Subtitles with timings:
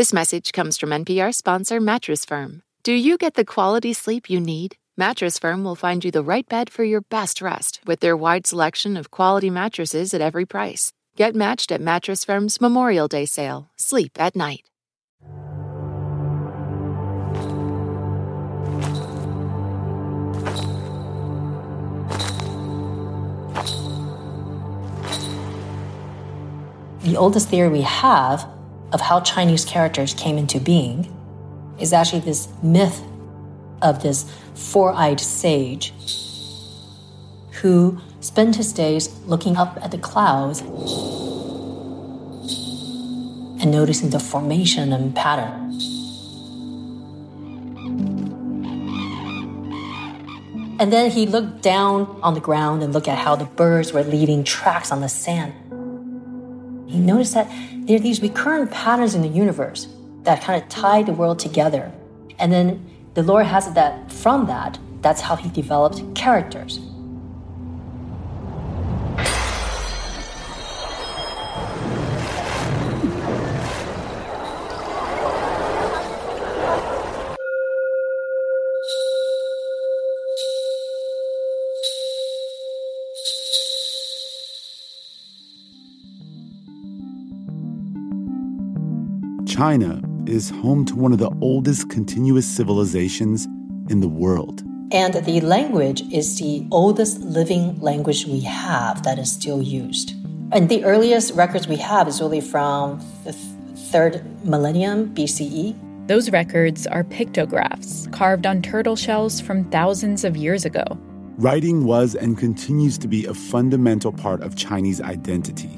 [0.00, 2.62] This message comes from NPR sponsor Mattress Firm.
[2.84, 4.76] Do you get the quality sleep you need?
[4.96, 8.46] Mattress Firm will find you the right bed for your best rest with their wide
[8.46, 10.94] selection of quality mattresses at every price.
[11.16, 13.68] Get matched at Mattress Firm's Memorial Day sale.
[13.76, 14.64] Sleep at night.
[27.02, 28.48] The oldest theory we have
[28.92, 31.16] of how Chinese characters came into being
[31.78, 33.02] is actually this myth
[33.82, 35.92] of this four eyed sage
[37.62, 40.60] who spent his days looking up at the clouds
[43.60, 45.70] and noticing the formation and pattern.
[50.80, 54.02] And then he looked down on the ground and looked at how the birds were
[54.02, 55.52] leaving tracks on the sand.
[56.90, 57.48] He noticed that
[57.86, 59.86] there are these recurrent patterns in the universe
[60.24, 61.92] that kind of tie the world together.
[62.40, 66.80] And then the Lord has it that from that, that's how he developed characters.
[89.60, 93.44] China is home to one of the oldest continuous civilizations
[93.90, 94.62] in the world.
[94.90, 100.14] And the language is the oldest living language we have that is still used.
[100.50, 105.76] And the earliest records we have is really from the third millennium BCE.
[106.06, 110.84] Those records are pictographs carved on turtle shells from thousands of years ago.
[111.36, 115.68] Writing was and continues to be a fundamental part of Chinese identity.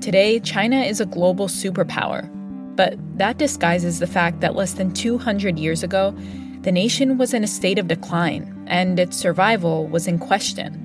[0.00, 2.30] Today, China is a global superpower
[2.76, 6.14] but that disguises the fact that less than 200 years ago,
[6.62, 10.80] the nation was in a state of decline and its survival was in question.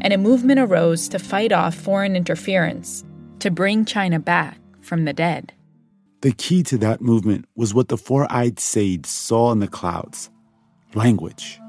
[0.00, 3.04] And a movement arose to fight off foreign interference,
[3.40, 5.52] to bring China back from the dead.
[6.22, 10.30] The key to that movement was what the four eyed sage saw in the clouds
[10.94, 11.60] language.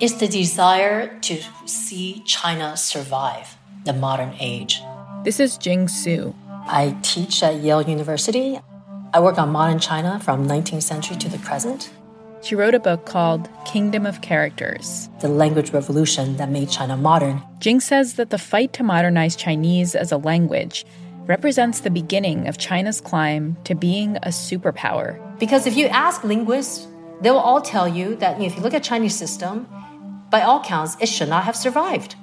[0.00, 4.80] It's the desire to see China survive the modern age.
[5.24, 6.34] This is Jing Tsu.
[6.48, 8.60] I teach at Yale University.
[9.14, 11.90] I work on modern China from 19th century to the present.
[12.42, 17.42] She wrote a book called Kingdom of Characters The Language Revolution That Made China Modern.
[17.58, 20.84] Jing says that the fight to modernize Chinese as a language
[21.26, 25.18] represents the beginning of China's climb to being a superpower.
[25.38, 26.86] Because if you ask linguists,
[27.22, 29.66] they will all tell you that if you look at Chinese system,
[30.30, 32.14] by all counts, it should not have survived.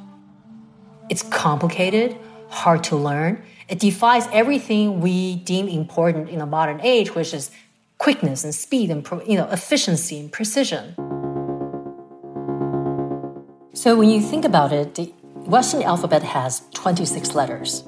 [1.09, 2.16] It's complicated,
[2.50, 7.51] hard to learn, it defies everything we deem important in the modern age, which is
[7.97, 10.95] quickness and speed and you know efficiency and precision.
[13.73, 15.05] So when you think about it, the
[15.45, 17.83] Western alphabet has 26 letters.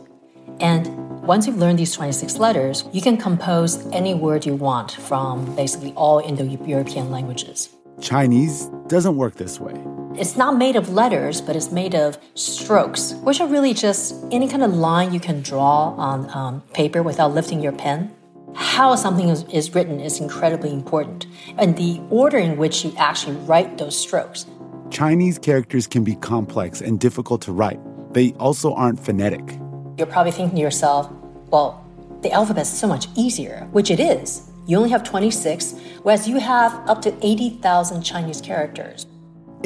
[0.59, 5.55] And once you've learned these 26 letters, you can compose any word you want from
[5.55, 7.69] basically all Indo-European languages.
[7.99, 9.73] Chinese doesn't work this way.
[10.19, 14.47] It's not made of letters, but it's made of strokes, which are really just any
[14.47, 18.11] kind of line you can draw on um, paper without lifting your pen.
[18.55, 21.27] How something is, is written is incredibly important,
[21.59, 24.47] and the order in which you actually write those strokes.
[24.89, 27.79] Chinese characters can be complex and difficult to write.
[28.13, 29.59] They also aren't phonetic.
[29.99, 31.11] You're probably thinking to yourself,
[31.51, 31.85] well,
[32.23, 34.49] the alphabet is so much easier, which it is.
[34.65, 39.05] You only have 26, whereas you have up to 80,000 Chinese characters.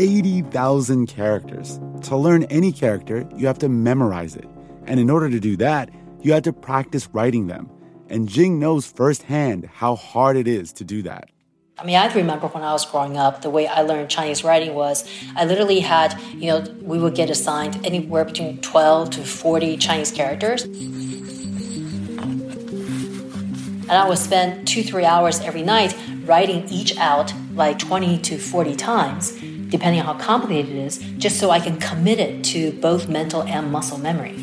[0.02, 1.80] 80,000 characters.
[2.10, 4.48] To learn any character, you have to memorize it.
[4.88, 5.92] And in order to do that,
[6.22, 7.70] you have to practice writing them.
[8.10, 11.30] And Jing knows firsthand how hard it is to do that.
[11.78, 14.74] I mean, I remember when I was growing up, the way I learned Chinese writing
[14.74, 19.78] was I literally had, you know, we would get assigned anywhere between 12 to 40
[19.78, 20.64] Chinese characters.
[23.84, 25.96] And I would spend two, three hours every night
[26.26, 29.38] writing each out like 20 to 40 times
[29.72, 33.42] depending on how complicated it is, just so I can commit it to both mental
[33.44, 34.38] and muscle memory.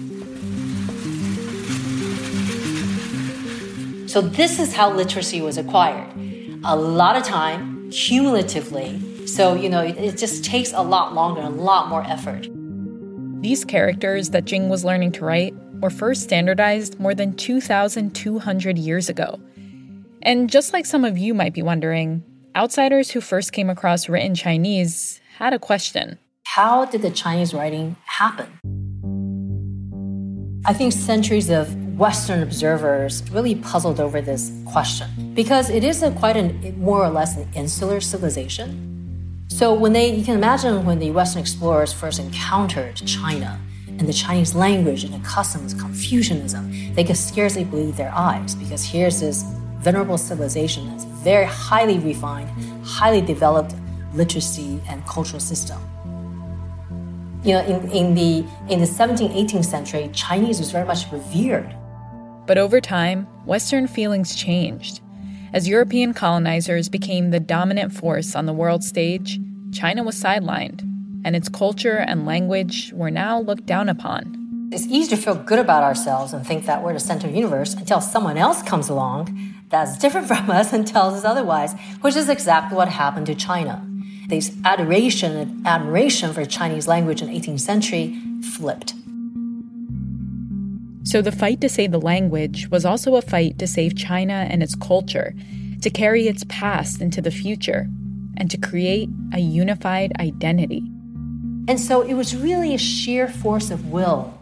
[4.09, 6.09] So, this is how literacy was acquired.
[6.65, 9.27] A lot of time, cumulatively.
[9.27, 12.49] So, you know, it, just takes a lot longer, a lot more effort.
[13.43, 19.09] These characters that Jing was learning to write were first standardized more than 2,200 years
[19.11, 19.39] ago.
[20.23, 22.25] And just like some of you might be wondering,
[22.56, 27.97] outsiders who first came across written Chinese had a question How did the Chinese writing
[28.05, 28.47] happen?
[30.65, 36.11] I think centuries of Western observers really puzzled over this question because it is a
[36.12, 39.47] quite a more or less an insular civilization.
[39.49, 44.12] So when they, you can imagine when the Western explorers first encountered China and the
[44.12, 49.43] Chinese language and the customs, Confucianism, they could scarcely believe their eyes because here's this
[49.79, 52.49] venerable civilization that's very highly refined,
[52.85, 53.75] highly developed
[54.15, 55.79] literacy and cultural system.
[57.44, 61.75] You know, in, in the in the 17th, 18th century, Chinese was very much revered.
[62.47, 65.00] But over time, Western feelings changed.
[65.53, 69.41] As European colonizers became the dominant force on the world stage,
[69.73, 70.82] China was sidelined,
[71.25, 74.69] and its culture and language were now looked down upon.
[74.73, 77.38] It's easy to feel good about ourselves and think that we're the center of the
[77.38, 82.17] universe until someone else comes along that's different from us and tells us otherwise, which
[82.17, 83.85] is exactly what happened to China.
[84.29, 88.94] This adoration and admiration for Chinese language in the 18th century flipped.
[91.05, 94.62] So the fight to save the language was also a fight to save China and
[94.62, 95.35] its culture,
[95.81, 97.88] to carry its past into the future,
[98.37, 100.82] and to create a unified identity.
[101.67, 104.35] And so it was really a sheer force of will.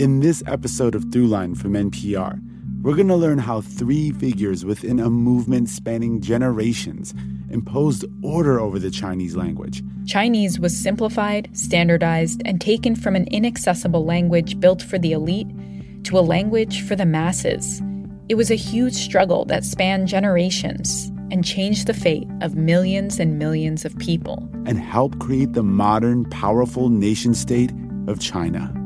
[0.00, 2.40] In this episode of Throughline from NPR,
[2.84, 7.14] we're going to learn how three figures within a movement spanning generations
[7.48, 9.82] imposed order over the Chinese language.
[10.06, 15.48] Chinese was simplified, standardized, and taken from an inaccessible language built for the elite
[16.04, 17.80] to a language for the masses.
[18.28, 23.38] It was a huge struggle that spanned generations and changed the fate of millions and
[23.38, 24.46] millions of people.
[24.66, 27.72] And helped create the modern, powerful nation state
[28.08, 28.78] of China.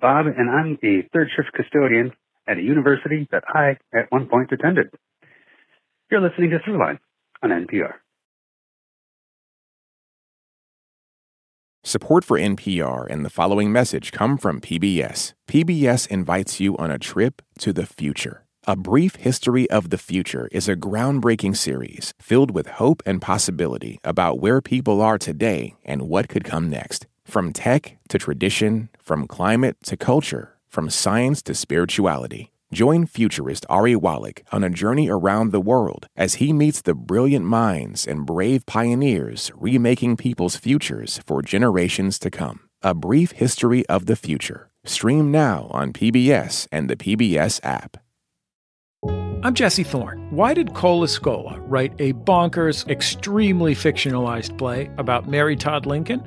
[0.00, 2.12] Bob, and I'm a third shift custodian
[2.46, 4.90] at a university that I, at one point, attended.
[6.10, 6.98] You're listening to Throughline
[7.42, 7.94] on NPR.
[11.84, 15.32] Support for NPR and the following message come from PBS.
[15.48, 18.44] PBS invites you on a trip to the future.
[18.66, 23.98] A Brief History of the Future is a groundbreaking series filled with hope and possibility
[24.04, 27.06] about where people are today and what could come next.
[27.30, 32.50] From tech to tradition, from climate to culture, from science to spirituality.
[32.72, 37.46] Join futurist Ari Wallach on a journey around the world as he meets the brilliant
[37.46, 42.62] minds and brave pioneers remaking people's futures for generations to come.
[42.82, 44.68] A Brief History of the Future.
[44.84, 47.96] Stream now on PBS and the PBS app.
[49.44, 50.26] I'm Jesse Thorne.
[50.30, 56.26] Why did Cole Escola write a bonkers, extremely fictionalized play about Mary Todd Lincoln?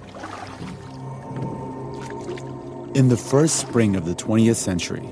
[2.93, 5.07] In the first spring of the 20th century,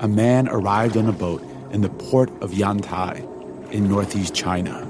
[0.00, 4.86] a man arrived on a boat in the port of Yantai in northeast China.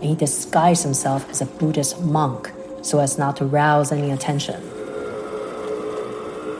[0.00, 2.50] He disguised himself as a Buddhist monk
[2.80, 4.62] so as not to rouse any attention.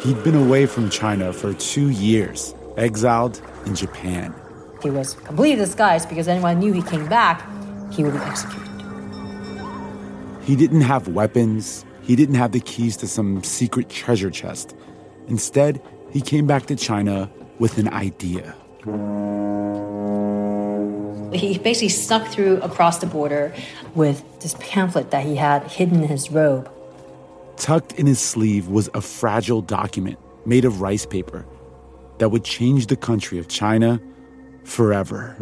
[0.02, 4.34] He'd been away from China for two years, exiled in Japan.
[4.82, 7.43] He was completely disguised because anyone knew he came back,
[7.94, 8.69] he would be executed.
[10.43, 14.77] He didn't have weapons, he didn't have the keys to some secret treasure chest.
[15.27, 18.55] Instead, he came back to China with an idea.
[21.32, 23.53] He basically snuck through across the border
[23.96, 26.70] with this pamphlet that he had hidden in his robe.
[27.56, 31.44] Tucked in his sleeve was a fragile document made of rice paper
[32.19, 34.01] that would change the country of China
[34.63, 35.36] forever.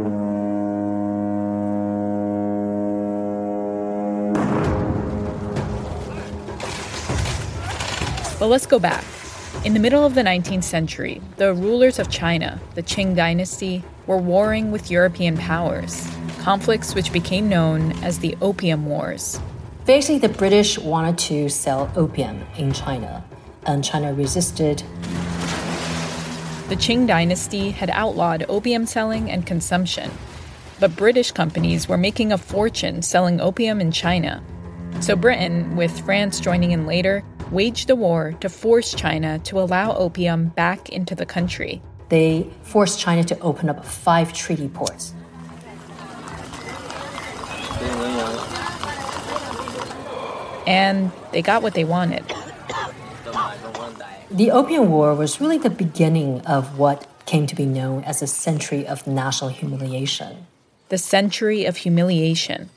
[8.45, 9.07] But let's go back.
[9.65, 14.19] In the middle of the 19th century, the rulers of China, the Qing dynasty, were
[14.19, 16.07] warring with European powers,
[16.41, 19.41] conflicts which became known as the Opium Wars.
[19.87, 23.25] Basically, the British wanted to sell opium in China,
[23.65, 24.83] and China resisted.
[26.69, 30.11] The Qing dynasty had outlawed opium selling and consumption,
[30.79, 34.45] but British companies were making a fortune selling opium in China.
[35.01, 39.95] So Britain, with France joining in later, waged a war to force China to allow
[39.97, 41.83] opium back into the country.
[42.09, 45.15] They forced China to open up five treaty ports.
[50.67, 52.25] And they got what they wanted.
[54.31, 58.27] The Opium War was really the beginning of what came to be known as a
[58.27, 60.47] century of national humiliation.
[60.89, 62.71] The century of humiliation.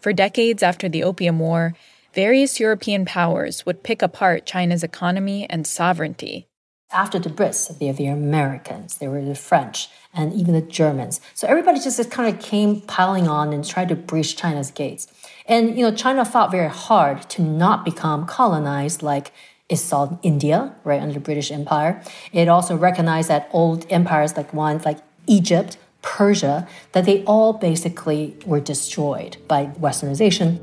[0.00, 1.74] For decades after the Opium War,
[2.14, 6.46] various European powers would pick apart China's economy and sovereignty.
[6.92, 11.20] After the Brits, there were the Americans, there were the French, and even the Germans.
[11.34, 15.08] So everybody just kind of came piling on and tried to breach China's gates.
[15.46, 19.32] And you know, China fought very hard to not become colonized like
[19.68, 22.00] it saw India, right, under the British Empire.
[22.32, 28.36] It also recognized that old empires like ones like Egypt, Persia, that they all basically
[28.46, 30.60] were destroyed by westernization.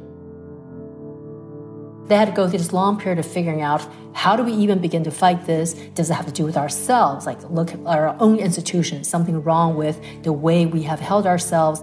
[2.12, 4.80] They had to go through this long period of figuring out how do we even
[4.80, 5.76] begin to fight this?
[5.96, 7.26] Does it have to do with ourselves?
[7.26, 11.82] Like, look at our own institutions, something wrong with the way we have held ourselves.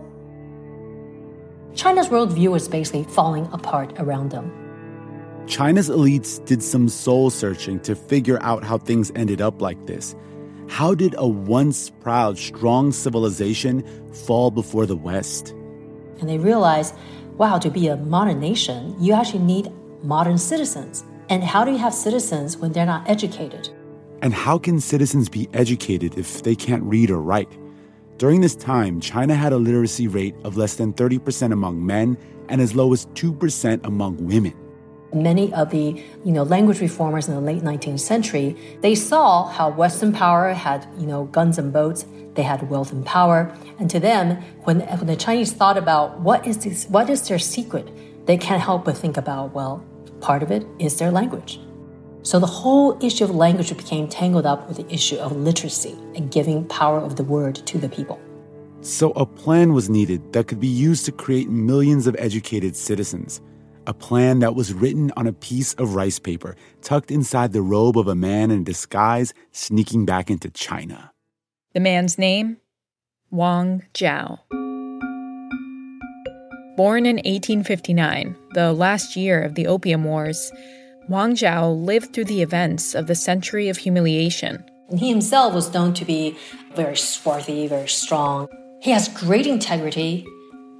[1.74, 4.52] China's worldview was basically falling apart around them.
[5.46, 10.14] China's elites did some soul searching to figure out how things ended up like this.
[10.68, 13.82] How did a once proud, strong civilization
[14.12, 15.54] fall before the West?
[16.20, 16.94] And they realized
[17.38, 21.04] wow, to be a modern nation, you actually need modern citizens.
[21.28, 23.68] And how do you have citizens when they're not educated?
[24.22, 27.50] And how can citizens be educated if they can't read or write?
[28.16, 32.60] During this time, China had a literacy rate of less than 30% among men and
[32.60, 34.54] as low as 2% among women.
[35.12, 39.70] Many of the you know, language reformers in the late 19th century, they saw how
[39.70, 43.54] Western power had you know, guns and boats, they had wealth and power.
[43.78, 47.38] And to them, when, when the Chinese thought about what is, this, what is their
[47.38, 47.88] secret,
[48.26, 49.84] they can't help but think about, well,
[50.20, 51.60] part of it is their language.
[52.22, 56.30] So the whole issue of language became tangled up with the issue of literacy and
[56.30, 58.20] giving power of the word to the people.
[58.80, 63.40] So a plan was needed that could be used to create millions of educated citizens.
[63.86, 67.98] A plan that was written on a piece of rice paper tucked inside the robe
[67.98, 71.12] of a man in disguise sneaking back into China.
[71.72, 72.58] The man's name?
[73.30, 74.40] Wang Zhao.
[76.78, 80.52] Born in 1859, the last year of the Opium Wars,
[81.08, 84.64] Wang Zhao lived through the events of the century of humiliation.
[84.88, 86.38] And he himself was known to be
[86.76, 88.46] very swarthy, very strong.
[88.80, 90.24] He has great integrity,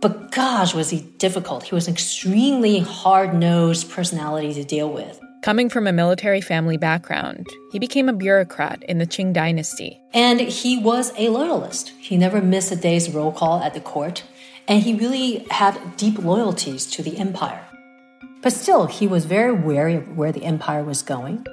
[0.00, 1.64] but gosh, was he difficult.
[1.64, 5.18] He was an extremely hard nosed personality to deal with.
[5.42, 10.00] Coming from a military family background, he became a bureaucrat in the Qing dynasty.
[10.14, 11.88] And he was a loyalist.
[11.98, 14.22] He never missed a day's roll call at the court
[14.68, 17.64] and he really had deep loyalties to the empire.
[18.42, 21.44] But still, he was very wary of where the empire was going.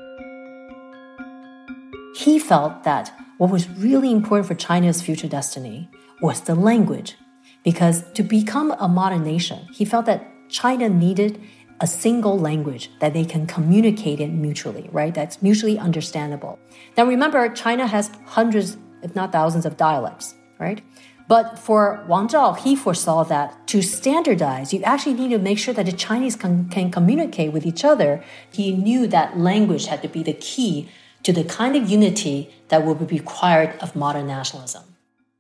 [2.15, 5.89] He felt that what was really important for China's future destiny
[6.21, 7.15] was the language,
[7.63, 11.41] because to become a modern nation, he felt that China needed
[11.81, 15.13] a single language that they can communicate in mutually, right?
[15.13, 16.59] That's mutually understandable.
[16.97, 20.81] Now remember, China has hundreds, if not thousands, of dialects, right?
[21.27, 25.73] But for Wang Zhao, he foresaw that to standardize, you actually need to make sure
[25.73, 28.23] that the Chinese can, can communicate with each other.
[28.51, 30.87] He knew that language had to be the key
[31.23, 34.83] to the kind of unity that would be required of modern nationalism.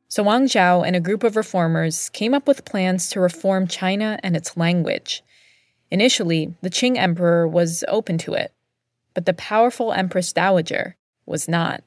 [0.07, 4.19] So Wang Zhao and a group of reformers came up with plans to reform China
[4.23, 5.23] and its language.
[5.91, 8.51] Initially, the Qing emperor was open to it,
[9.13, 10.95] but the powerful Empress Dowager
[11.27, 11.83] was not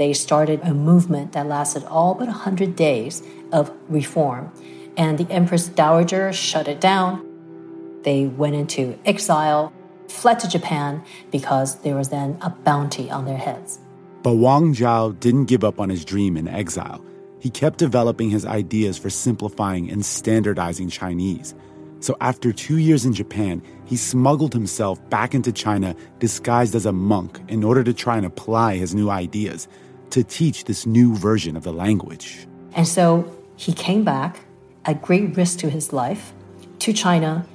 [0.00, 4.50] they started a movement that lasted all but 100 days of reform.
[4.96, 7.20] And the Empress Dowager shut it down.
[8.02, 9.74] They went into exile,
[10.08, 13.78] fled to Japan because there was then a bounty on their heads.
[14.22, 17.04] But Wang Zhao didn't give up on his dream in exile.
[17.38, 21.54] He kept developing his ideas for simplifying and standardizing Chinese.
[22.00, 26.92] So after two years in Japan, he smuggled himself back into China disguised as a
[26.92, 29.68] monk in order to try and apply his new ideas
[30.12, 32.46] to teach this new version of the language.
[32.74, 34.40] And so he came back
[34.84, 36.32] at great risk to his life
[36.80, 37.46] to China.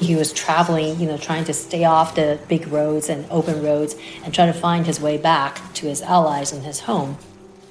[0.00, 3.94] He was traveling, you know, trying to stay off the big roads and open roads
[4.24, 7.16] and try to find his way back to his allies and his home.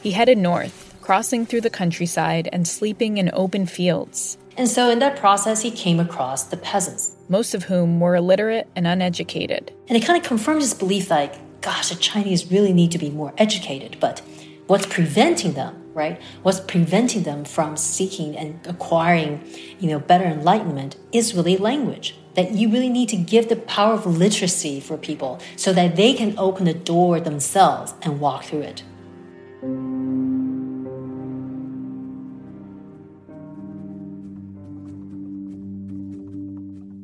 [0.01, 4.37] He headed north, crossing through the countryside and sleeping in open fields.
[4.55, 8.67] And so in that process, he came across the peasants most of whom were illiterate
[8.75, 9.73] and uneducated.
[9.87, 13.09] And it kind of confirms his belief like, gosh, the Chinese really need to be
[13.09, 13.95] more educated.
[14.01, 14.21] But
[14.67, 16.21] what's preventing them, right?
[16.43, 19.41] What's preventing them from seeking and acquiring,
[19.79, 22.17] you know, better enlightenment is really language.
[22.33, 26.13] That you really need to give the power of literacy for people so that they
[26.13, 28.83] can open the door themselves and walk through it.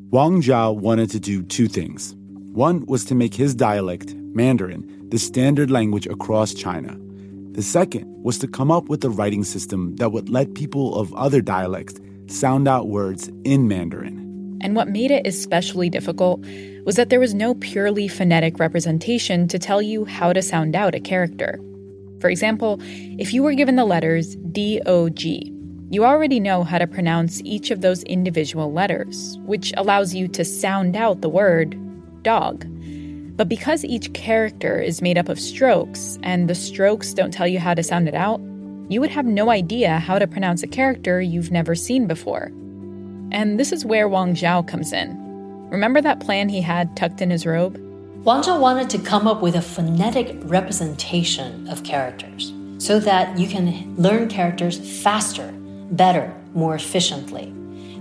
[0.10, 2.16] Wang Zhao wanted to do two things.
[2.54, 6.98] One was to make his dialect, Mandarin, the standard language across China.
[7.52, 11.14] The second was to come up with a writing system that would let people of
[11.16, 14.58] other dialects sound out words in Mandarin.
[14.62, 16.40] And what made it especially difficult
[16.86, 20.96] was that there was no purely phonetic representation to tell you how to sound out
[20.96, 21.60] a character.
[22.22, 22.80] For example,
[23.20, 25.54] if you were given the letters D O G,
[25.90, 30.44] you already know how to pronounce each of those individual letters, which allows you to
[30.44, 31.78] sound out the word
[32.24, 32.66] dog.
[33.38, 37.60] But because each character is made up of strokes, and the strokes don't tell you
[37.60, 38.42] how to sound it out,
[38.90, 42.52] you would have no idea how to pronounce a character you've never seen before.
[43.32, 45.16] And this is where Wang Zhao comes in.
[45.70, 47.78] Remember that plan he had tucked in his robe?
[48.24, 53.48] Wang Zhao wanted to come up with a phonetic representation of characters so that you
[53.48, 55.54] can learn characters faster,
[55.92, 57.54] better, more efficiently.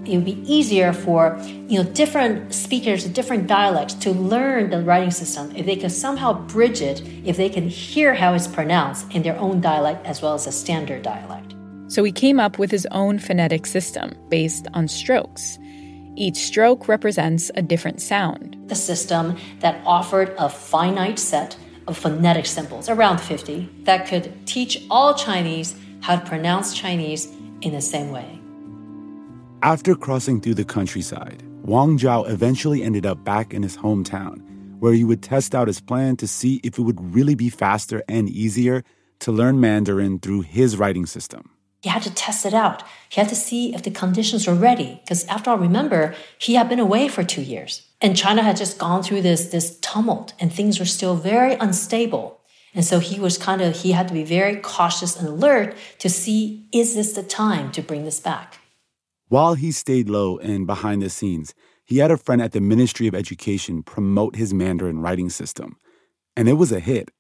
[0.05, 4.83] It would be easier for you know different speakers of different dialects to learn the
[4.83, 9.13] writing system if they can somehow bridge it, if they can hear how it's pronounced
[9.13, 11.55] in their own dialect as well as a standard dialect.
[11.89, 15.59] So he came up with his own phonetic system based on strokes.
[16.17, 18.57] Each stroke represents a different sound.
[18.69, 24.83] The system that offered a finite set of phonetic symbols, around 50, that could teach
[24.91, 27.27] all Chinese how to pronounce Chinese
[27.61, 28.41] in the same way.
[29.63, 34.41] After crossing through the countryside, Wang Zhao eventually ended up back in his hometown,
[34.79, 38.03] where he would test out his plan to see if it would really be faster
[38.09, 38.85] and easier
[39.21, 41.51] to learn Mandarin through his writing system.
[41.83, 42.83] He had to test it out.
[43.09, 45.01] He had to see if the conditions were ready.
[45.05, 47.87] Because after all, remember, he had been away for two years.
[48.01, 52.36] And China had just gone through this, this tumult and things were still very unstable.
[52.77, 56.11] And so he was kind of, he had to be very cautious and alert to
[56.11, 58.59] see, is this the time to bring this back?
[59.29, 61.55] While he stayed low and behind the scenes,
[61.87, 65.79] he had a friend at the Ministry of Education promote his Mandarin writing system.
[66.37, 67.11] And it was a hit.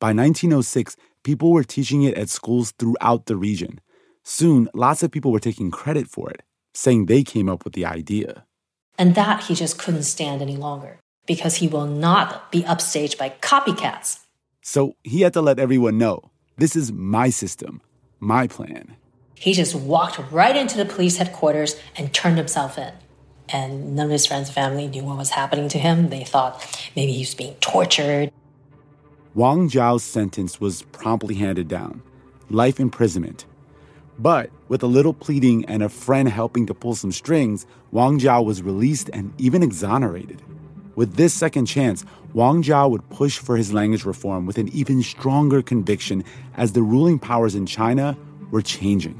[0.00, 3.80] By 1906, people were teaching it at schools throughout the region.
[4.24, 7.84] Soon, lots of people were taking credit for it, saying they came up with the
[7.84, 8.46] idea.
[8.96, 13.28] And that he just couldn't stand any longer because he will not be upstaged by
[13.42, 14.21] copycats.
[14.62, 17.80] So he had to let everyone know this is my system,
[18.20, 18.96] my plan.
[19.34, 22.92] He just walked right into the police headquarters and turned himself in.
[23.48, 26.08] And none of his friends and family knew what was happening to him.
[26.08, 26.64] They thought
[26.96, 28.32] maybe he was being tortured.
[29.34, 32.02] Wang Zhao's sentence was promptly handed down
[32.48, 33.46] life imprisonment
[34.18, 38.44] but with a little pleading and a friend helping to pull some strings, Wang Zhao
[38.44, 40.42] was released and even exonerated.
[40.94, 45.02] With this second chance, Wang Zhao would push for his language reform with an even
[45.02, 46.24] stronger conviction
[46.56, 48.16] as the ruling powers in China
[48.50, 49.14] were changing.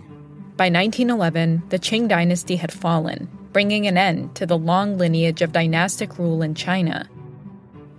[0.57, 5.53] By 1911, the Qing dynasty had fallen, bringing an end to the long lineage of
[5.53, 7.09] dynastic rule in China.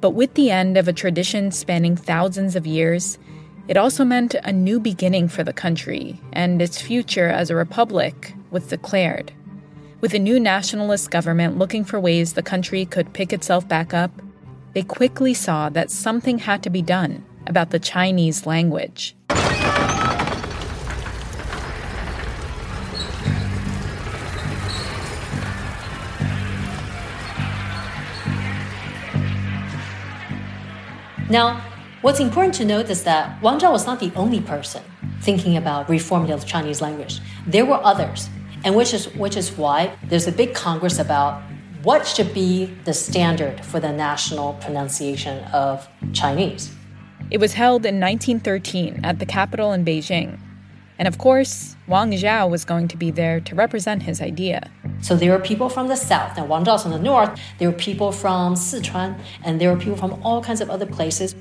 [0.02, 3.20] But with the end of a tradition spanning thousands of years,
[3.68, 8.34] it also meant a new beginning for the country, and its future as a republic
[8.52, 9.32] was declared.
[10.02, 14.12] With a new nationalist government looking for ways the country could pick itself back up,
[14.74, 19.16] they quickly saw that something had to be done about the Chinese language.
[31.30, 31.64] Now,
[32.04, 34.84] What's important to note is that Wang Zhao was not the only person
[35.22, 37.22] thinking about reforming the Chinese language.
[37.48, 38.30] There were others,
[38.66, 41.42] and which is which is why there's a big congress about
[41.84, 46.74] what should be the standard for the national pronunciation of Chinese.
[47.30, 50.40] It was held in 1913 at the capital in Beijing.
[50.98, 54.72] And of course, Wang Zhao was going to be there to represent his idea.
[55.02, 57.38] So there were people from the south, and Wang Zhao's from the north.
[57.58, 61.36] There were people from Sichuan, and there were people from all kinds of other places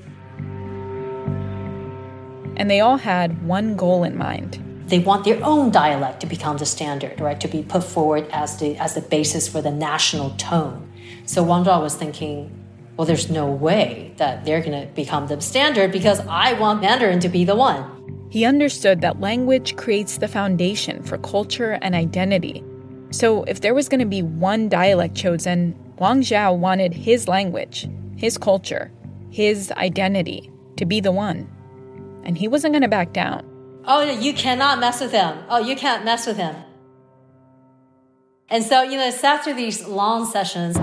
[2.57, 4.62] and they all had one goal in mind.
[4.92, 7.40] They want their own dialect to become the standard, right?
[7.40, 10.92] To be put forward as the as the basis for the national tone.
[11.24, 12.52] So Wang Zhao was thinking,
[12.94, 17.20] well, there's no way that they're going to become the standard because I want Mandarin
[17.20, 18.28] to be the one.
[18.28, 22.62] He understood that language creates the foundation for culture and identity.
[23.12, 27.88] So if there was going to be one dialect chosen, Wang Zhao wanted his language,
[28.18, 28.92] his culture,
[29.31, 31.48] his identity to be the one
[32.24, 33.48] and he wasn't going to back down.
[33.85, 35.38] Oh, you cannot mess with him.
[35.49, 36.55] Oh, you can't mess with him.
[38.49, 40.77] And so, you know, it's after these long sessions.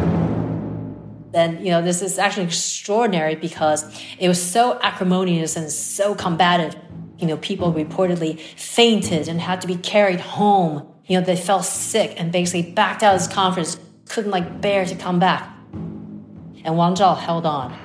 [1.31, 3.85] Then, you know, this is actually extraordinary because
[4.17, 6.75] it was so acrimonious and so combative.
[7.19, 10.87] You know, people reportedly fainted and had to be carried home.
[11.05, 14.85] You know, they fell sick and basically backed out of this conference couldn't like bear
[14.85, 15.47] to come back.
[15.71, 17.77] And Wang Zhao held on.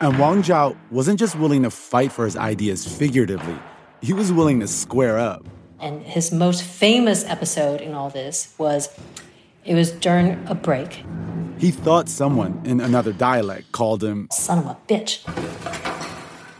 [0.00, 3.58] And Wang Zhao wasn't just willing to fight for his ideas figuratively,
[4.00, 5.44] he was willing to square up.
[5.80, 8.96] And his most famous episode in all this was
[9.64, 11.04] it was during a break.
[11.58, 15.24] He thought someone in another dialect called him son of a bitch.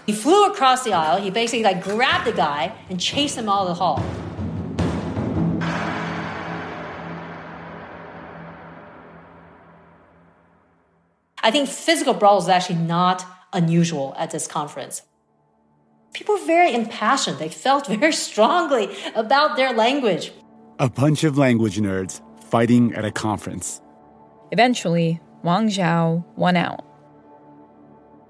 [0.04, 1.20] He flew across the aisle.
[1.20, 4.02] He basically like grabbed the guy and chased him out of the hall.
[11.48, 15.00] I think physical brawls is actually not unusual at this conference.
[16.12, 17.38] People were very impassioned.
[17.38, 20.30] They felt very strongly about their language.
[20.78, 23.80] A bunch of language nerds fighting at a conference.
[24.50, 26.84] Eventually, Wang Zhao won out.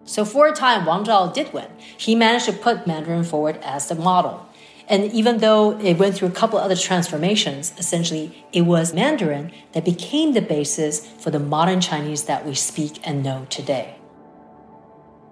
[0.04, 1.66] So for a time, Wang Zhao did win.
[1.96, 4.47] He managed to put Mandarin forward as the model.
[4.88, 9.85] And even though it went through a couple other transformations, essentially it was Mandarin that
[9.85, 13.96] became the basis for the modern Chinese that we speak and know today.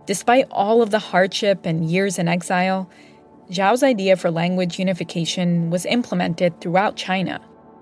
[0.05, 2.89] Despite all of the hardship and years in exile,
[3.51, 7.41] Zhao's idea for language unification was implemented throughout China.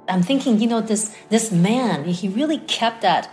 [0.08, 3.30] I'm thinking, you know, this this man, he really kept that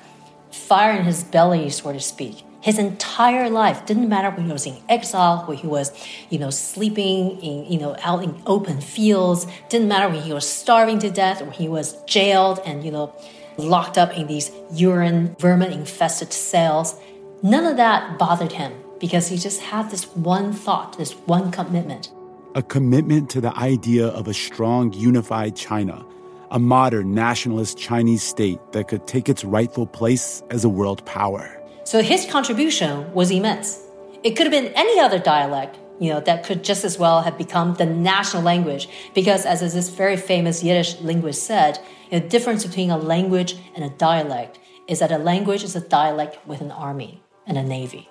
[0.51, 3.85] fire in his belly, so to speak his entire life.
[3.85, 5.91] Didn't matter when he was in exile, when he was,
[6.29, 9.47] you know, sleeping in, you know, out in open fields.
[9.69, 13.13] Didn't matter when he was starving to death, when he was jailed and, you know,
[13.57, 16.95] locked up in these urine vermin infested cells.
[17.43, 22.11] None of that bothered him because he just had this one thought, this one commitment.
[22.53, 26.05] A commitment to the idea of a strong, unified China,
[26.51, 31.60] a modern nationalist Chinese state that could take its rightful place as a world power.
[31.91, 33.77] So his contribution was immense.
[34.23, 37.37] It could have been any other dialect, you know, that could just as well have
[37.37, 38.87] become the national language.
[39.13, 43.89] Because as this very famous Yiddish linguist said, the difference between a language and a
[43.89, 48.07] dialect is that a language is a dialect with an army and a navy.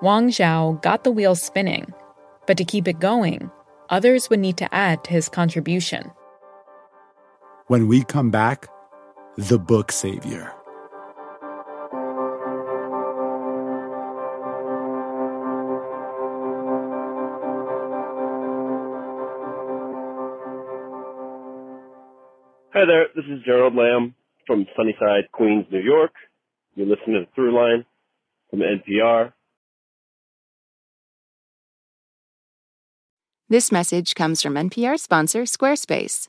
[0.00, 1.92] Wang Zhao got the wheel spinning,
[2.46, 3.50] but to keep it going,
[3.90, 6.10] others would need to add to his contribution.
[7.66, 8.66] When we come back,
[9.36, 10.52] the book savior.
[22.74, 24.14] Hi there, this is Gerald Lamb
[24.46, 26.12] from Sunnyside, Queens, New York.
[26.74, 27.84] You're listening to Throughline
[28.50, 29.32] from NPR.
[33.48, 36.28] This message comes from NPR sponsor Squarespace.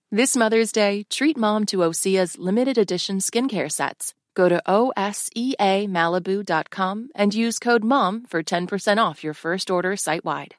[0.13, 4.13] This Mother's Day, treat mom to Osea's limited edition skincare sets.
[4.35, 10.55] Go to OSEAMalibu.com and use code MOM for 10% off your first order site wide.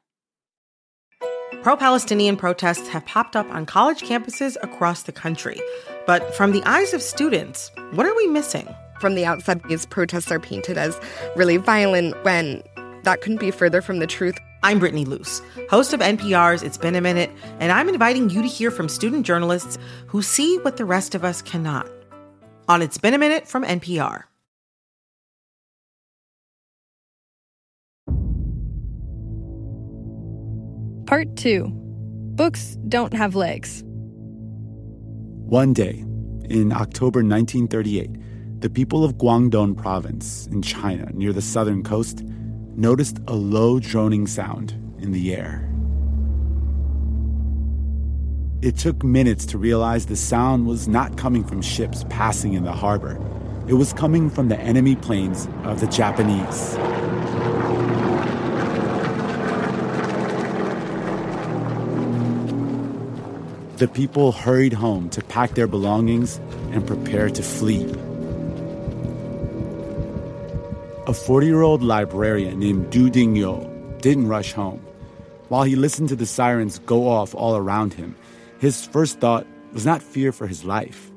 [1.60, 5.60] Pro Palestinian protests have popped up on college campuses across the country.
[6.06, 8.66] But from the eyes of students, what are we missing?
[9.00, 10.98] From the outside, these protests are painted as
[11.36, 12.62] really violent when
[13.02, 14.38] that couldn't be further from the truth.
[14.64, 18.48] I'm Brittany Luce, host of NPR's It's Been a Minute, and I'm inviting you to
[18.48, 21.90] hear from student journalists who see what the rest of us cannot.
[22.68, 24.22] On It's Been a Minute from NPR.
[31.06, 31.66] Part 2
[32.36, 33.82] Books Don't Have Legs.
[35.44, 36.04] One day,
[36.48, 42.22] in October 1938, the people of Guangdong province in China near the southern coast
[42.76, 45.68] noticed a low droning sound in the air.
[48.62, 52.72] It took minutes to realize the sound was not coming from ships passing in the
[52.72, 53.18] harbor.
[53.66, 56.76] It was coming from the enemy planes of the Japanese.
[63.78, 66.36] The people hurried home to pack their belongings
[66.70, 67.92] and prepare to flee.
[71.08, 74.80] A 40 year old librarian named Du Dingyou didn't rush home.
[75.48, 78.14] While he listened to the sirens go off all around him,
[78.60, 81.10] his first thought was not fear for his life.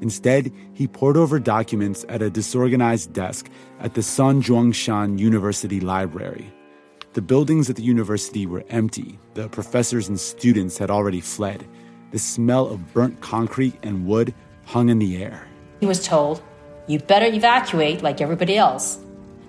[0.00, 6.50] Instead, he pored over documents at a disorganized desk at the Sun Zhongshan University Library.
[7.12, 9.18] The buildings at the university were empty.
[9.34, 11.66] The professors and students had already fled.
[12.12, 15.46] The smell of burnt concrete and wood hung in the air.
[15.80, 16.42] He was told,
[16.86, 19.00] You better evacuate like everybody else.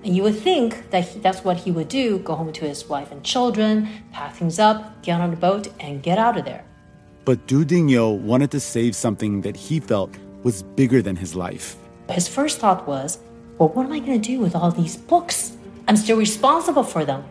[0.03, 2.87] And you would think that he, that's what he would do go home to his
[2.87, 6.63] wife and children, pack things up, get on a boat, and get out of there.
[7.25, 11.75] But Du Dingyou wanted to save something that he felt was bigger than his life.
[12.09, 13.19] His first thought was,
[13.57, 15.57] Well, what am I going to do with all these books?
[15.87, 17.23] I'm still responsible for them.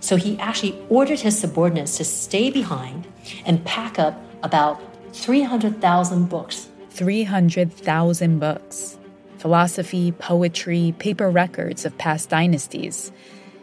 [0.00, 3.06] So he actually ordered his subordinates to stay behind
[3.44, 4.80] and pack up about
[5.12, 6.68] 300,000 books.
[6.90, 8.96] 300,000 books
[9.38, 13.12] philosophy, poetry, paper records of past dynasties.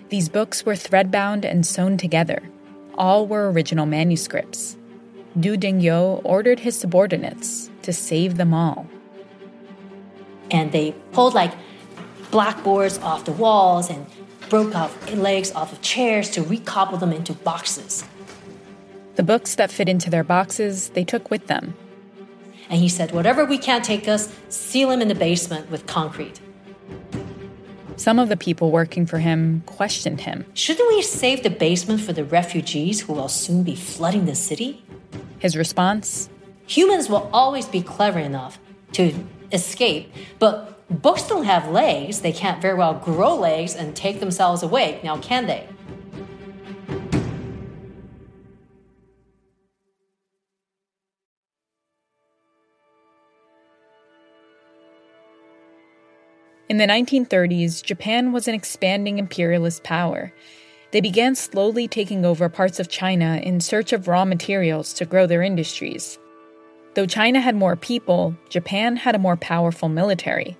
[0.10, 2.42] These books were threadbound and sewn together.
[2.96, 4.78] All were original manuscripts.
[5.40, 8.88] Du Dingyou ordered his subordinates to save them all.
[10.52, 11.54] And they pulled like
[12.30, 14.06] blackboards off the walls and
[14.50, 18.04] broke off legs off of chairs to recobble them into boxes.
[19.16, 21.76] The books that fit into their boxes, they took with them.
[22.74, 26.42] And he said, Whatever we can't take us, seal him in the basement with concrete.
[27.98, 30.48] Some of the people working for him questioned him.
[30.56, 34.84] Shouldn't we save the basement for the refugees who will soon be flooding the city?
[35.38, 36.32] His response
[36.66, 38.58] Humans will always be clever enough
[38.94, 39.14] to
[39.52, 42.22] escape, but books don't have legs.
[42.22, 45.68] They can't very well grow legs and take themselves away, now can they?
[56.74, 60.34] In the 1930s, Japan was an expanding imperialist power.
[60.90, 65.28] They began slowly taking over parts of China in search of raw materials to grow
[65.28, 66.18] their industries.
[66.96, 70.58] Though China had more people, Japan had a more powerful military.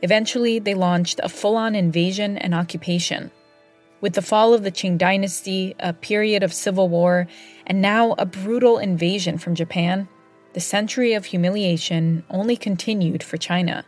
[0.00, 3.32] Eventually, they launched a full on invasion and occupation.
[4.00, 7.26] With the fall of the Qing dynasty, a period of civil war,
[7.66, 10.06] and now a brutal invasion from Japan,
[10.52, 13.84] the century of humiliation only continued for China.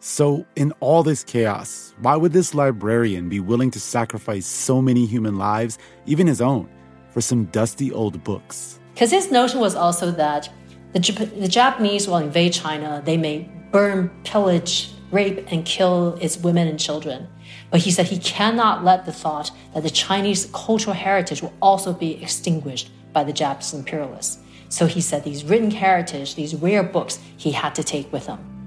[0.00, 5.06] So, in all this chaos, why would this librarian be willing to sacrifice so many
[5.06, 6.68] human lives, even his own,
[7.10, 8.78] for some dusty old books?
[8.94, 10.48] Because his notion was also that
[10.92, 16.36] the, Jap- the Japanese will invade China, they may burn, pillage, rape, and kill its
[16.38, 17.26] women and children.
[17.70, 21.92] But he said he cannot let the thought that the Chinese cultural heritage will also
[21.92, 24.38] be extinguished by the Japanese imperialists.
[24.68, 28.57] So he said these written heritage, these rare books, he had to take with him.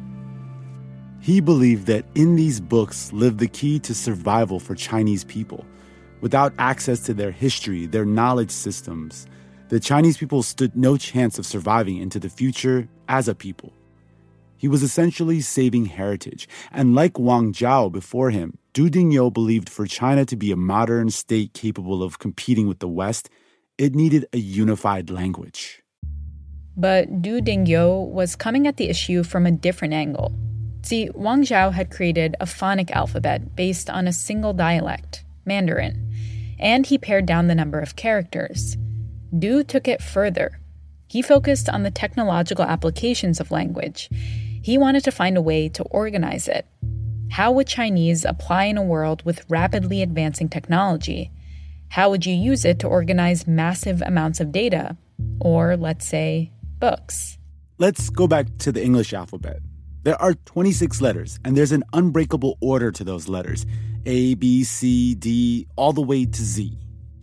[1.22, 5.64] He believed that in these books lived the key to survival for Chinese people.
[6.20, 9.28] Without access to their history, their knowledge systems,
[9.70, 13.72] the Chinese people stood no chance of surviving into the future as a people.
[14.58, 19.86] He was essentially saving heritage, and like Wang Zhao before him, Du Dingyou believed for
[19.86, 23.30] China to be a modern state capable of competing with the West,
[23.78, 25.84] it needed a unified language.
[26.76, 30.34] But Du Dingyou was coming at the issue from a different angle.
[30.84, 36.12] See, Wang Zhao had created a phonic alphabet based on a single dialect, Mandarin,
[36.60, 38.78] and he pared down the number of characters.
[39.38, 40.60] Du took it further.
[41.08, 44.10] He focused on the technological applications of language.
[44.64, 46.66] He wanted to find a way to organize it.
[47.32, 51.32] How would Chinese apply in a world with rapidly advancing technology?
[51.90, 54.98] How would you use it to organize massive amounts of data?
[55.40, 57.38] Or, let's say, books?
[57.78, 59.60] Let's go back to the English alphabet.
[60.04, 63.68] There are 26 letters, and there's an unbreakable order to those letters
[64.08, 66.76] A, B, C, D, all the way to Z.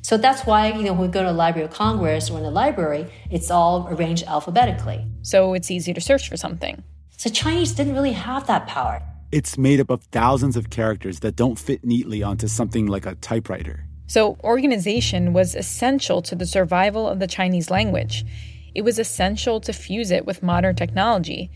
[0.02, 2.44] So that's why, you know, when we go to the Library of Congress or in
[2.44, 5.04] the library, it's all arranged alphabetically.
[5.22, 6.84] So it's easy to search for something.
[7.16, 9.02] So Chinese didn't really have that power.
[9.32, 13.16] It's made up of thousands of characters that don't fit neatly onto something like a
[13.16, 13.86] typewriter.
[14.06, 18.24] So organization was essential to the survival of the Chinese language.
[18.72, 21.50] It was essential to fuse it with modern technology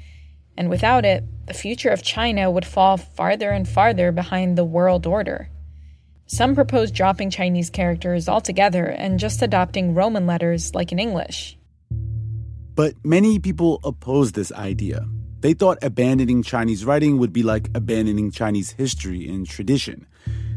[0.56, 5.06] and without it, the future of China would fall farther and farther behind the world
[5.06, 5.48] order.
[6.26, 11.58] Some proposed dropping Chinese characters altogether and just adopting Roman letters like in English.
[12.74, 15.06] But many people opposed this idea.
[15.40, 20.06] They thought abandoning Chinese writing would be like abandoning Chinese history and tradition.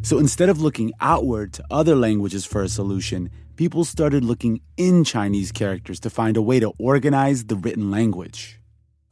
[0.02, 5.04] So instead of looking outward to other languages for a solution, people started looking in
[5.04, 8.60] Chinese characters to find a way to organize the written language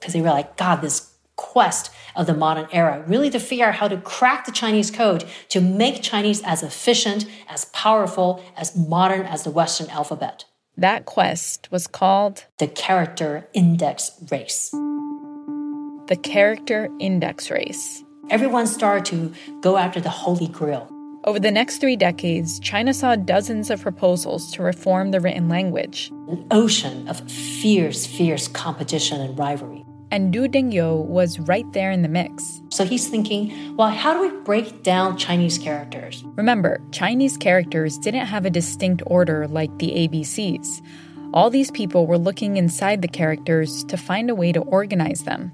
[0.04, 3.76] because they were like, God, this quest of the modern era, really to figure out
[3.76, 9.26] how to crack the Chinese code to make Chinese as efficient, as powerful, as modern
[9.26, 10.44] as the Western alphabet.
[10.76, 14.72] That quest was called the Character Index Race.
[14.72, 18.04] The Character Index Race.
[18.30, 20.90] Everyone started to go after the Holy Grail.
[21.26, 26.12] Over the next three decades, China saw dozens of proposals to reform the written language.
[26.28, 29.86] An ocean of fierce, fierce competition and rivalry.
[30.14, 32.62] And Du Dingyou was right there in the mix.
[32.70, 36.24] So he's thinking, well, how do we break down Chinese characters?
[36.36, 40.86] Remember, Chinese characters didn't have a distinct order like the ABCs.
[41.34, 45.52] All these people were looking inside the characters to find a way to organize them.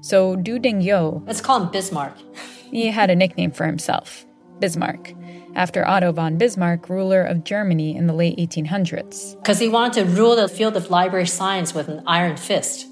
[0.00, 2.16] So Du Dingyou, let's call him Bismarck.
[2.72, 4.26] he had a nickname for himself,
[4.58, 5.14] Bismarck,
[5.54, 9.36] after Otto von Bismarck, ruler of Germany in the late 1800s.
[9.36, 12.88] Because he wanted to rule the field of library science with an iron fist.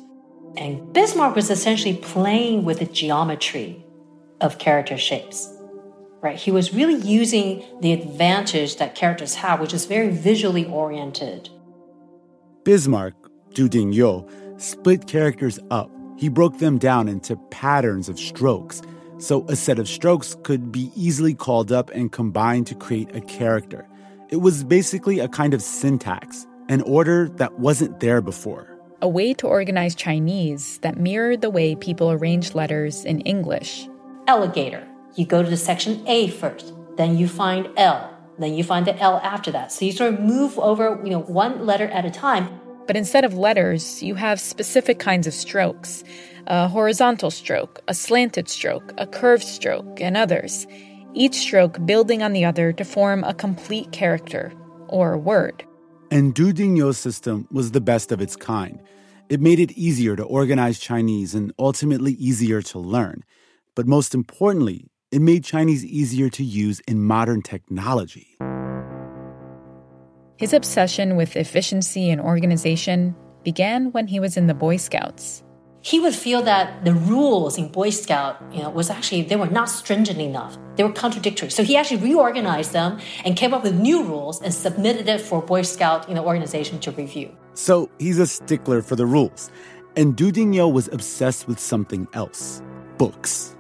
[0.57, 3.85] And Bismarck was essentially playing with the geometry
[4.41, 5.49] of character shapes.
[6.21, 6.37] Right?
[6.37, 11.49] He was really using the advantage that characters have, which is very visually oriented.
[12.65, 13.15] Bismarck,
[13.55, 14.29] Du Dingyou,
[14.61, 15.91] split characters up.
[16.19, 18.83] He broke them down into patterns of strokes,
[19.17, 23.23] so a set of strokes could be easily called up and combined to create a
[23.23, 23.89] character.
[24.29, 28.70] It was basically a kind of syntax, an order that wasn't there before.
[29.03, 33.89] A way to organize Chinese that mirrored the way people arrange letters in English.
[34.27, 34.87] Alligator.
[35.15, 38.99] You go to the section A first, then you find L, then you find the
[38.99, 39.73] L after that.
[39.73, 42.61] So you sort of move over, you know, one letter at a time.
[42.87, 46.05] But instead of letters, you have specific kinds of strokes
[46.47, 50.67] a horizontal stroke, a slanted stroke, a curved stroke, and others,
[51.15, 54.53] each stroke building on the other to form a complete character
[54.89, 55.65] or a word.
[56.13, 58.81] And Du Dingyou's system was the best of its kind.
[59.29, 63.23] It made it easier to organize Chinese and ultimately easier to learn.
[63.77, 68.37] But most importantly, it made Chinese easier to use in modern technology.
[70.37, 75.45] His obsession with efficiency and organization began when he was in the Boy Scouts.
[75.83, 79.47] He would feel that the rules in Boy Scout, you know, was actually they were
[79.47, 80.59] not stringent enough.
[80.77, 81.51] They were contradictory.
[81.51, 85.41] So he actually reorganized them and came up with new rules and submitted it for
[85.41, 87.35] Boy Scout, you know, organization to review.
[87.55, 89.51] So he's a stickler for the rules.
[89.97, 90.31] And Du
[90.69, 92.63] was obsessed with something else
[92.99, 93.57] books.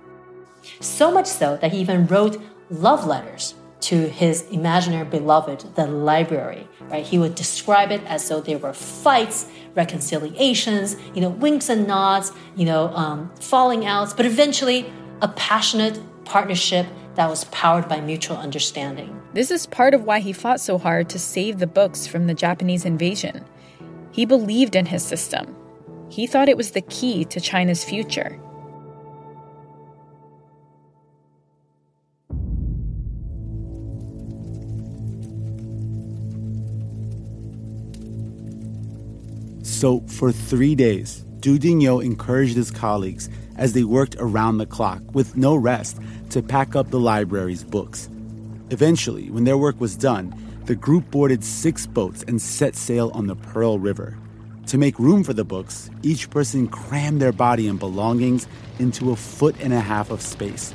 [0.80, 6.68] So much so that he even wrote love letters to his imaginary beloved, the library.
[6.90, 7.06] Right?
[7.06, 12.32] He would describe it as though there were fights, reconciliations, you know, winks and nods,
[12.56, 18.36] you know, um, falling outs, but eventually a passionate partnership that was powered by mutual
[18.36, 19.20] understanding.
[19.32, 22.34] This is part of why he fought so hard to save the books from the
[22.34, 23.44] Japanese invasion.
[24.10, 25.54] He believed in his system.
[26.08, 28.40] He thought it was the key to China's future.
[39.80, 45.38] So, for three days, Du encouraged his colleagues as they worked around the clock with
[45.38, 45.98] no rest
[46.32, 48.10] to pack up the library's books.
[48.68, 50.34] Eventually, when their work was done,
[50.66, 54.18] the group boarded six boats and set sail on the Pearl River.
[54.66, 58.46] To make room for the books, each person crammed their body and belongings
[58.78, 60.74] into a foot and a half of space.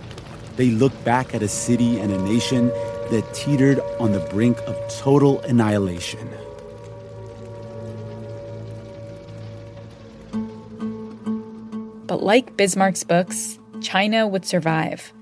[0.56, 2.70] They looked back at a city and a nation
[3.12, 6.28] that teetered on the brink of total annihilation.
[12.26, 15.14] Like Bismarck's books, China would survive.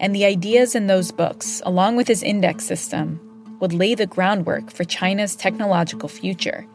[0.00, 3.20] And the ideas in those books, along with his index system,
[3.60, 6.66] would lay the groundwork for China's technological future.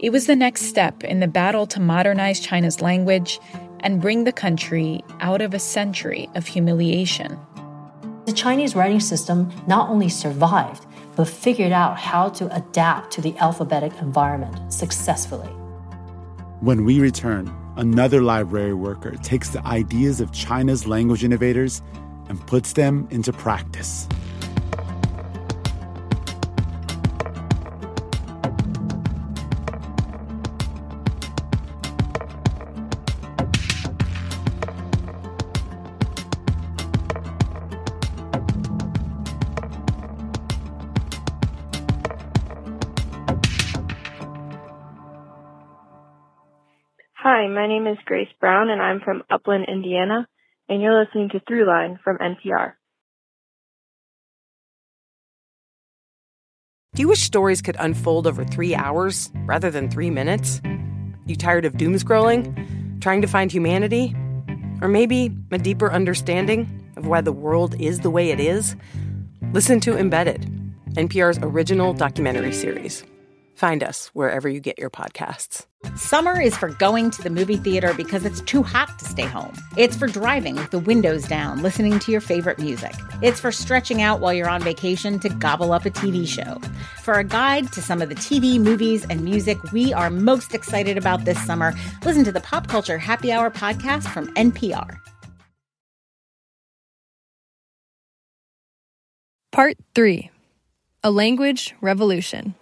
[0.00, 3.38] It was the next step in the battle to modernize China's language
[3.78, 7.38] and bring the country out of a century of humiliation.
[8.26, 13.36] The Chinese writing system not only survived, but figured out how to adapt to the
[13.38, 15.50] alphabetic environment successfully.
[16.58, 21.82] When we return, another library worker takes the ideas of China's language innovators
[22.28, 24.08] and puts them into practice.
[47.54, 50.26] My name is Grace Brown, and I'm from Upland, Indiana,
[50.68, 52.72] and you're listening to Throughline from NPR.
[56.94, 60.60] Do you wish stories could unfold over three hours rather than three minutes?
[61.26, 63.00] You tired of doom scrolling?
[63.00, 64.14] Trying to find humanity?
[64.82, 68.76] Or maybe a deeper understanding of why the world is the way it is?
[69.52, 70.42] Listen to Embedded,
[70.90, 73.04] NPR's original documentary series.
[73.62, 75.66] Find us wherever you get your podcasts.
[75.94, 79.54] Summer is for going to the movie theater because it's too hot to stay home.
[79.76, 82.92] It's for driving with the windows down, listening to your favorite music.
[83.22, 86.60] It's for stretching out while you're on vacation to gobble up a TV show.
[87.04, 90.98] For a guide to some of the TV, movies, and music we are most excited
[90.98, 91.72] about this summer,
[92.04, 94.98] listen to the Pop Culture Happy Hour podcast from NPR.
[99.52, 100.32] Part 3
[101.04, 102.56] A Language Revolution.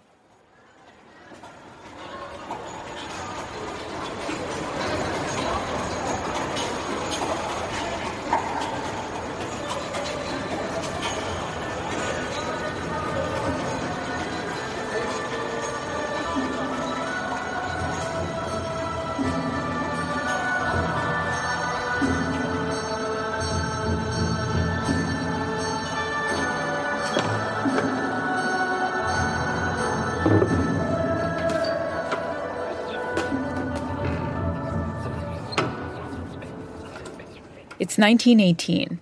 [38.01, 38.99] 1918.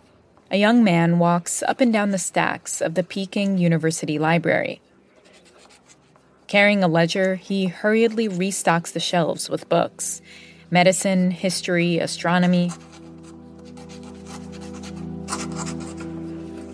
[0.51, 4.81] A young man walks up and down the stacks of the Peking University Library.
[6.47, 10.21] Carrying a ledger, he hurriedly restocks the shelves with books
[10.69, 12.73] medicine, history, astronomy.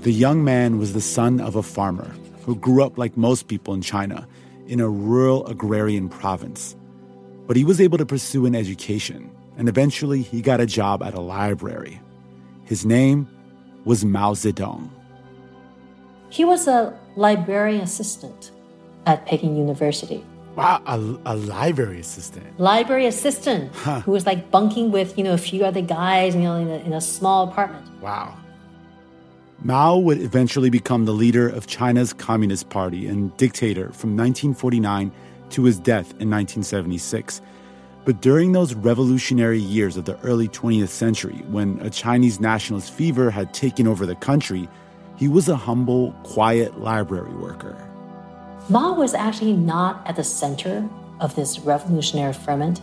[0.01, 2.11] The young man was the son of a farmer
[2.41, 4.27] who grew up like most people in China
[4.65, 6.75] in a rural agrarian province.
[7.45, 11.13] But he was able to pursue an education and eventually he got a job at
[11.13, 12.01] a library.
[12.65, 13.27] His name
[13.85, 14.89] was Mao Zedong.
[16.29, 18.51] He was a librarian assistant
[19.05, 20.25] at Peking University.
[20.55, 22.59] Wow, a, a library assistant.
[22.59, 23.99] Library assistant huh.
[24.01, 26.77] who was like bunking with, you know, a few other guys, you know, in a,
[26.77, 27.85] in a small apartment.
[28.01, 28.35] Wow.
[29.63, 35.11] Mao would eventually become the leader of China's Communist Party and dictator from 1949
[35.51, 37.41] to his death in 1976.
[38.05, 43.31] But during those revolutionary years of the early 20th century, when a Chinese nationalist fever
[43.31, 44.69] had taken over the country,
[45.15, 47.75] he was a humble, quiet library worker.
[48.69, 50.87] Mao was actually not at the center
[51.19, 52.79] of this revolutionary ferment.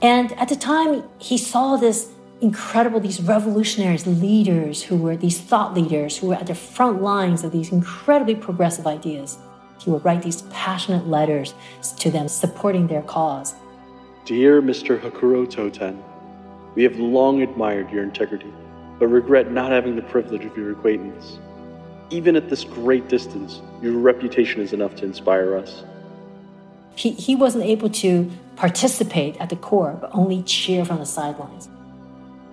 [0.00, 2.08] And at the time, he saw this
[2.40, 7.42] incredible, these revolutionaries, leaders who were these thought leaders who were at the front lines
[7.42, 9.38] of these incredibly progressive ideas.
[9.86, 11.54] He would write these passionate letters
[12.00, 13.54] to them supporting their cause.
[14.24, 15.00] Dear Mr.
[15.00, 16.02] Hakuro Toten,
[16.74, 18.52] we have long admired your integrity,
[18.98, 21.38] but regret not having the privilege of your acquaintance.
[22.10, 25.84] Even at this great distance, your reputation is enough to inspire us.
[26.96, 31.68] He, he wasn't able to participate at the core, but only cheer from the sidelines.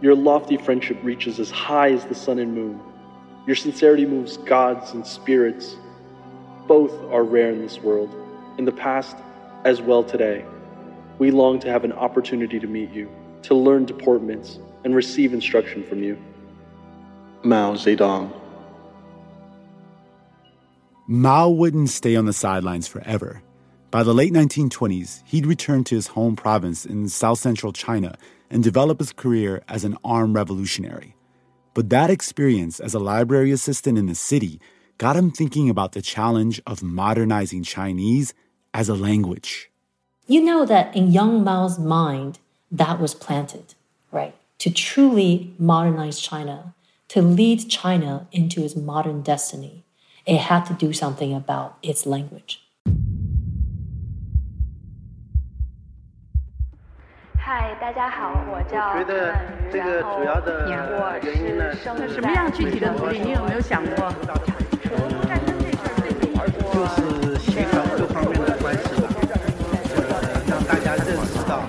[0.02, 2.80] Your lofty friendship reaches as high as the sun and moon.
[3.48, 5.78] Your sincerity moves gods and spirits
[6.68, 8.14] both are rare in this world,
[8.58, 9.16] in the past
[9.66, 10.46] as well today.
[11.20, 13.10] We long to have an opportunity to meet you,
[13.44, 16.18] to learn deportments, and receive instruction from you.
[17.44, 18.32] Mao Zedong.
[21.08, 23.42] Mao wouldn't stay on the sidelines forever.
[23.92, 28.18] By the late 1920s, he'd returned to his home province in south central China
[28.50, 31.16] and develop his career as an armed revolutionary.
[31.74, 34.60] But that experience as a library assistant in the city
[34.99, 38.35] got him thinking about the challenge of modernizing Chinese
[38.73, 39.71] as a language.
[40.27, 42.39] You know that in young Mao's mind,
[42.71, 43.75] that was planted,
[44.13, 44.35] right?
[44.59, 46.75] To truly modernize China,
[47.09, 49.85] to lead China into its modern destiny,
[50.27, 52.61] it had to do something about its language.
[57.39, 59.35] 嗨，大家好，我叫觉得
[59.73, 60.69] 这个主要的
[61.23, 63.19] 原因呢，什么样具体的努力？
[63.21, 64.13] 你有没有想过？
[66.73, 68.81] 就是协调各方面的关系，
[69.97, 71.63] 呃，让大家认识到。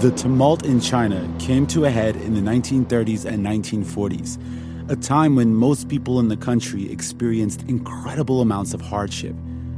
[0.00, 4.38] The tumult in China came to a head in the 1930s and 1940s
[4.89, 9.35] a time when most people in the country experienced incredible amounts of hardship.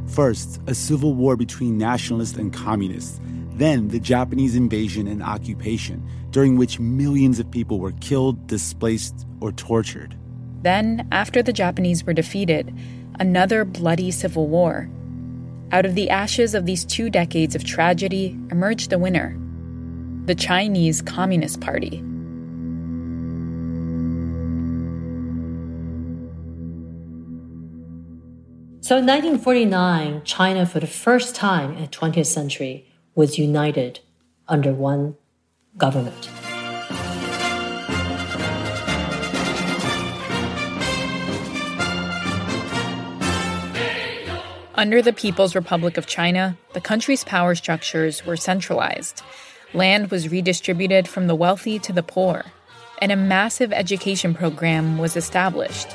[0.07, 3.19] First, a civil war between nationalists and communists,
[3.55, 9.53] then, the Japanese invasion and occupation, during which millions of people were killed, displaced, or
[9.53, 10.13] tortured.
[10.61, 12.77] Then, after the Japanese were defeated,
[13.17, 14.89] another bloody civil war.
[15.71, 19.39] Out of the ashes of these two decades of tragedy emerged a winner
[20.25, 22.03] the Chinese Communist Party.
[28.85, 34.01] So in 1949, China, for the first time in the 20th century, was united
[34.47, 35.15] under one
[35.75, 36.29] government.
[44.75, 49.23] Under the People's Republic of China, the country's power structures were centralized.
[49.73, 52.45] Land was redistributed from the wealthy to the poor,
[53.01, 55.87] and a massive education program was established.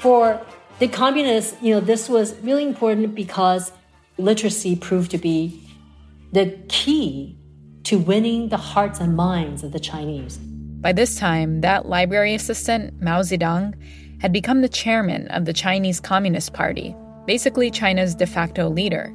[0.00, 0.38] For
[0.82, 3.70] the communists, you know, this was really important because
[4.18, 5.62] literacy proved to be
[6.32, 7.38] the key
[7.84, 10.38] to winning the hearts and minds of the Chinese.
[10.38, 13.74] By this time, that library assistant, Mao Zedong,
[14.20, 19.14] had become the chairman of the Chinese Communist Party, basically China's de facto leader.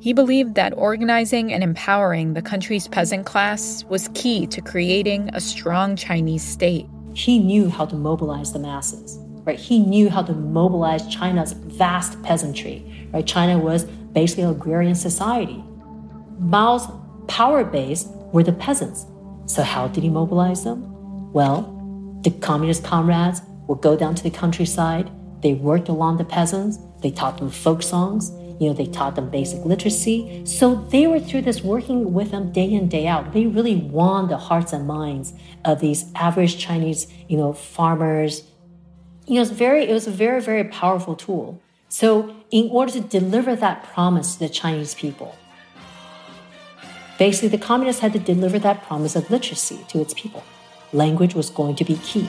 [0.00, 5.40] He believed that organizing and empowering the country's peasant class was key to creating a
[5.40, 6.86] strong Chinese state.
[7.14, 9.18] He knew how to mobilize the masses,
[9.48, 9.58] right?
[9.58, 13.26] He knew how to mobilize China's vast peasantry, right?
[13.26, 15.64] China was basically an agrarian society.
[16.38, 16.86] Mao's
[17.28, 19.06] power base were the peasants.
[19.46, 21.32] So how did he mobilize them?
[21.32, 25.10] Well, the communist comrades would go down to the countryside.
[25.40, 26.78] They worked along the peasants.
[27.00, 28.30] They taught them folk songs.
[28.60, 30.44] You know, they taught them basic literacy.
[30.44, 33.32] So they were through this working with them day in, day out.
[33.32, 35.32] They really won the hearts and minds
[35.64, 38.42] of these average Chinese, you know, farmers.
[39.28, 41.60] You know, it's very, it was a very, very powerful tool.
[41.90, 45.36] So in order to deliver that promise to the Chinese people,
[47.18, 50.42] basically the communists had to deliver that promise of literacy to its people.
[50.94, 52.26] Language was going to be key.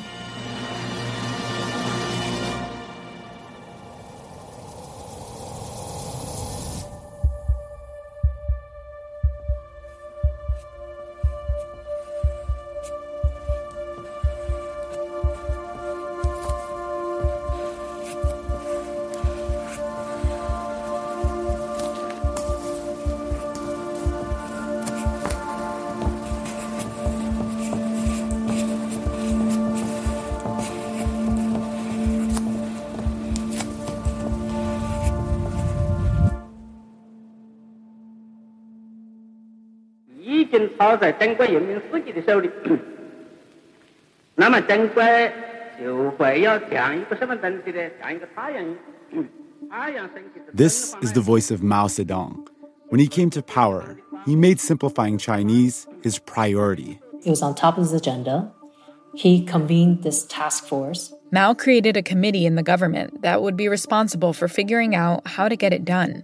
[50.53, 52.47] This is the voice of Mao Zedong.
[52.87, 56.99] When he came to power, he made simplifying Chinese his priority.
[57.23, 58.51] It was on top of his agenda.
[59.15, 61.13] He convened this task force.
[61.31, 65.49] Mao created a committee in the government that would be responsible for figuring out how
[65.49, 66.23] to get it done.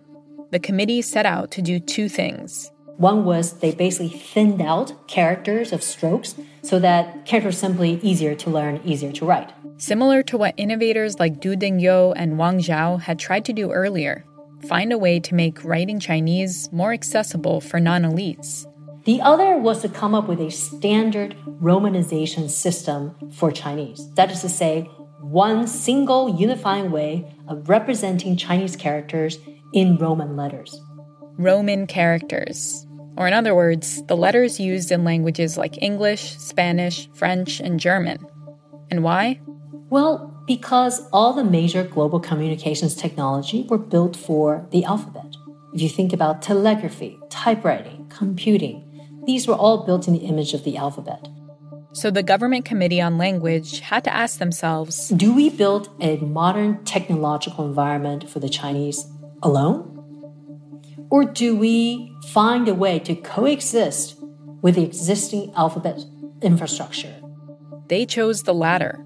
[0.52, 2.72] The committee set out to do two things.
[2.98, 8.50] One was they basically thinned out characters of strokes so that characters simply easier to
[8.50, 9.52] learn, easier to write.
[9.78, 14.26] Similar to what innovators like Du Dingyou and Wang Zhao had tried to do earlier
[14.68, 18.66] find a way to make writing Chinese more accessible for non elites.
[19.06, 24.10] The other was to come up with a standard romanization system for Chinese.
[24.16, 24.90] That is to say,
[25.22, 29.38] one single unifying way of representing Chinese characters
[29.74, 30.82] in Roman letters.
[31.38, 32.85] Roman characters.
[33.18, 38.26] Or, in other words, the letters used in languages like English, Spanish, French, and German.
[38.92, 39.40] And why?
[39.90, 45.36] Well, because all the major global communications technology were built for the alphabet.
[45.74, 48.82] If you think about telegraphy, typewriting, computing,
[49.26, 51.28] these were all built in the image of the alphabet.
[51.94, 56.84] So the Government Committee on Language had to ask themselves Do we build a modern
[56.84, 59.08] technological environment for the Chinese
[59.42, 59.95] alone?
[61.16, 64.18] Or do we find a way to coexist
[64.62, 66.04] with the existing alphabet
[66.42, 67.16] infrastructure?
[67.88, 69.02] They chose the latter.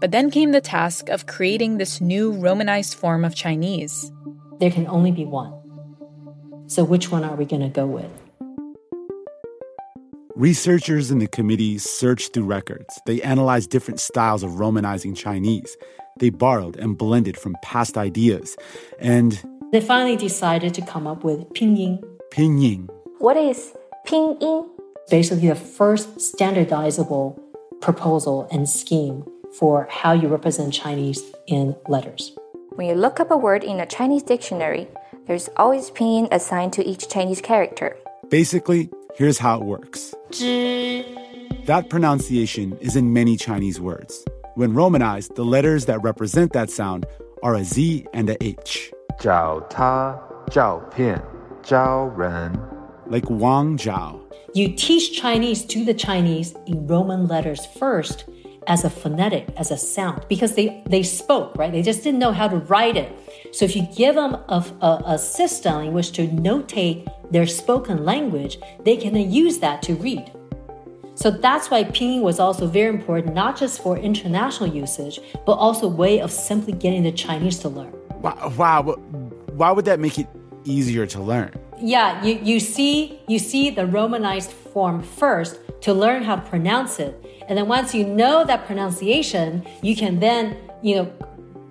[0.00, 4.10] But then came the task of creating this new Romanized form of Chinese.
[4.58, 5.52] There can only be one.
[6.66, 8.10] So, which one are we going to go with?
[10.34, 12.98] Researchers in the committee searched through records.
[13.04, 15.76] They analyzed different styles of Romanizing Chinese.
[16.20, 18.56] They borrowed and blended from past ideas.
[18.98, 19.42] And
[19.74, 21.98] they finally decided to come up with pinyin.
[22.30, 22.88] Pinyin.
[23.18, 23.74] What is
[24.06, 24.68] pinyin?
[25.10, 27.36] Basically, the first standardizable
[27.80, 29.24] proposal and scheme
[29.58, 32.36] for how you represent Chinese in letters.
[32.76, 34.86] When you look up a word in a Chinese dictionary,
[35.26, 37.96] there's always pinyin assigned to each Chinese character.
[38.28, 40.14] Basically, here's how it works.
[41.66, 44.24] That pronunciation is in many Chinese words.
[44.54, 47.06] When romanized, the letters that represent that sound
[47.42, 48.92] are a Z and a H.
[49.19, 50.17] 找他
[50.49, 51.21] 照片
[51.61, 52.51] 招人
[53.09, 54.19] Like Wang Zhao.
[54.53, 58.25] You teach Chinese to the Chinese in Roman letters first,
[58.67, 61.71] as a phonetic, as a sound, because they, they spoke, right?
[61.71, 63.11] They just didn't know how to write it.
[63.51, 68.05] So if you give them a, a, a system in which to notate their spoken
[68.05, 70.31] language, they can then use that to read.
[71.15, 75.87] So that's why pinyin was also very important, not just for international usage, but also
[75.87, 77.93] a way of simply getting the Chinese to learn.
[78.24, 78.82] Wow, wow.
[79.52, 80.26] Why would that make it
[80.64, 81.52] easier to learn?
[81.78, 86.98] Yeah, you, you see you see the romanized form first to learn how to pronounce
[86.98, 87.12] it.
[87.46, 91.12] And then once you know that pronunciation, you can then, you know,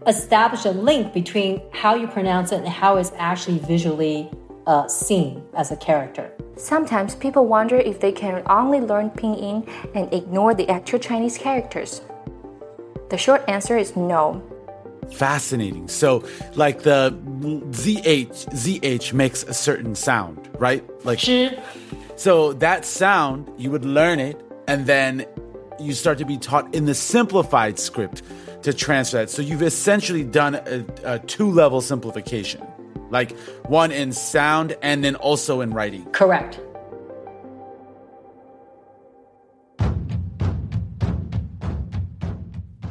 [0.05, 4.29] establish a link between how you pronounce it and how it's actually visually
[4.67, 6.31] uh, seen as a character.
[6.55, 12.01] Sometimes people wonder if they can only learn Pinyin and ignore the actual Chinese characters.
[13.09, 14.43] The short answer is no.
[15.13, 15.87] Fascinating.
[15.87, 16.23] So,
[16.55, 20.83] like the ZH, ZH makes a certain sound, right?
[21.05, 21.19] Like,
[22.15, 25.25] so that sound, you would learn it, and then
[25.79, 28.21] you start to be taught in the simplified script
[28.63, 29.29] to transfer that.
[29.29, 32.65] So you've essentially done a, a two level simplification,
[33.09, 33.37] like
[33.67, 36.05] one in sound and then also in writing.
[36.11, 36.59] Correct.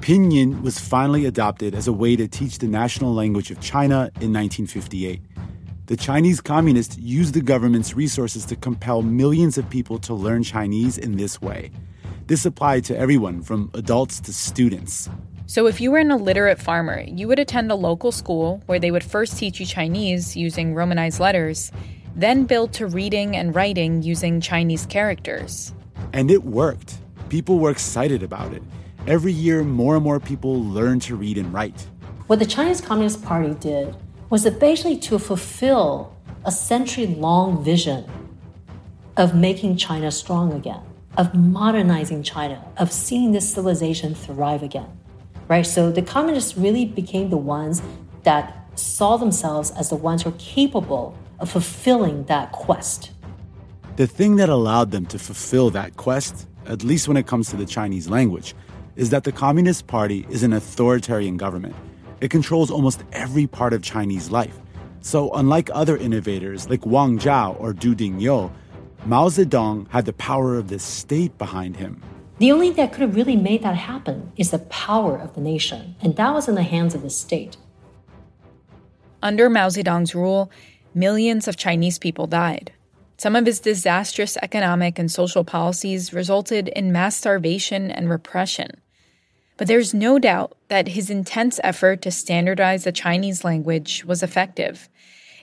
[0.03, 4.33] Pinyin was finally adopted as a way to teach the national language of China in
[4.33, 5.23] 1958.
[5.87, 10.99] The Chinese communists used the government's resources to compel millions of people to learn Chinese
[10.99, 11.71] in this way.
[12.27, 15.09] This applied to everyone from adults to students.
[15.47, 18.91] So, if you were an illiterate farmer, you would attend a local school where they
[18.91, 21.71] would first teach you Chinese using Romanized letters,
[22.17, 25.73] then build to reading and writing using Chinese characters.
[26.13, 26.99] And it worked.
[27.29, 28.65] People were excited about it.
[29.09, 31.89] Every year, more and more people learn to read and write.
[32.29, 33.97] What the Chinese Communist Party did
[34.31, 38.09] was basically to fulfill a century long vision
[39.17, 40.81] of making China strong again,
[41.17, 44.89] of modernizing China, of seeing this civilization thrive again.
[45.49, 45.67] Right?
[45.67, 47.83] So the communists really became the ones
[48.23, 53.11] that saw themselves as the ones who were capable of fulfilling that quest.
[53.97, 57.57] The thing that allowed them to fulfill that quest, at least when it comes to
[57.57, 58.55] the Chinese language,
[58.97, 61.75] is that the Communist Party is an authoritarian government.
[62.21, 64.59] It controls almost every part of Chinese life.
[65.01, 68.53] So, unlike other innovators like Wang Zhao or Du Dingyou,
[69.05, 72.01] Mao Zedong had the power of the state behind him.
[72.39, 75.41] The only thing that could have really made that happen is the power of the
[75.41, 77.57] nation, and that was in the hands of the state.
[79.23, 80.51] Under Mao Zedong's rule,
[80.95, 82.73] millions of Chinese people died.
[83.23, 88.81] Some of his disastrous economic and social policies resulted in mass starvation and repression.
[89.57, 94.89] But there's no doubt that his intense effort to standardize the Chinese language was effective.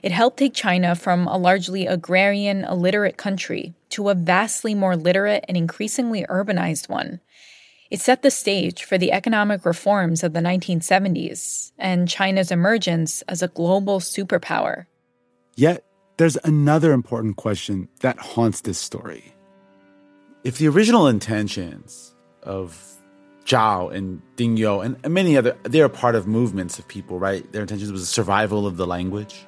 [0.02, 5.46] It helped take China from a largely agrarian, illiterate country to a vastly more literate
[5.48, 7.20] and increasingly urbanized one.
[7.90, 13.40] It set the stage for the economic reforms of the 1970s and China's emergence as
[13.40, 14.84] a global superpower.
[15.56, 15.82] Yet,
[16.20, 19.34] there's another important question that haunts this story.
[20.44, 22.78] If the original intentions of
[23.46, 27.50] Zhao and Dingyou and, and many other, they're part of movements of people, right?
[27.52, 29.46] Their intentions was the survival of the language.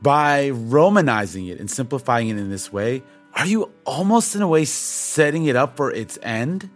[0.00, 3.02] By romanizing it and simplifying it in this way,
[3.34, 6.70] are you almost in a way setting it up for its end?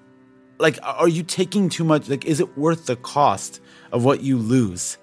[0.58, 2.08] Like, are you taking too much?
[2.08, 3.60] Like, is it worth the cost
[3.92, 4.98] of what you lose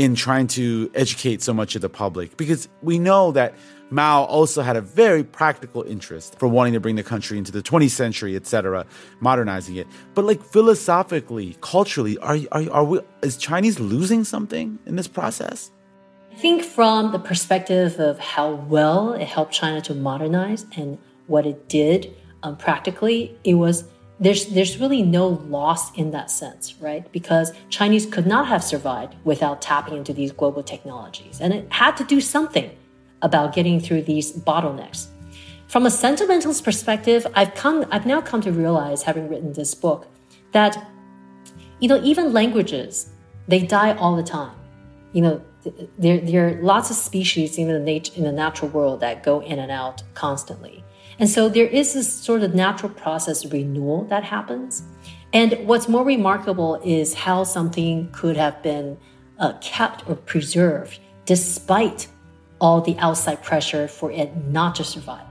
[0.00, 2.34] in trying to educate so much of the public?
[2.38, 3.54] Because we know that
[3.90, 7.60] Mao also had a very practical interest for wanting to bring the country into the
[7.60, 8.86] 20th century, etc.,
[9.20, 9.86] modernizing it.
[10.14, 15.70] But like philosophically, culturally, are are, are we, is Chinese losing something in this process?
[16.32, 20.96] I think from the perspective of how well it helped China to modernize and
[21.26, 23.84] what it did um, practically, it was
[24.20, 27.10] there's there's really no loss in that sense, right?
[27.10, 31.96] Because Chinese could not have survived without tapping into these global technologies, and it had
[31.96, 32.70] to do something
[33.22, 35.06] about getting through these bottlenecks.
[35.68, 40.06] From a sentimentalist perspective, I've come I've now come to realize, having written this book,
[40.52, 40.86] that
[41.80, 43.10] you know even languages
[43.48, 44.54] they die all the time.
[45.12, 45.42] You know
[45.98, 49.40] there there are lots of species in the nat- in the natural world that go
[49.40, 50.84] in and out constantly,
[51.20, 54.82] and so there is this sort of natural process of renewal that happens.
[55.34, 58.96] And what's more remarkable is how something could have been
[59.38, 62.08] uh, kept or preserved despite
[62.58, 65.26] all the outside pressure for it not to survive.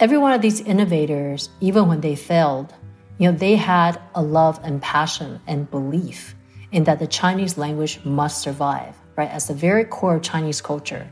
[0.00, 2.72] Every one of these innovators, even when they failed,
[3.18, 6.34] you know, they had a love and passion and belief
[6.72, 11.10] in that the Chinese language must survive, right, as the very core of Chinese culture.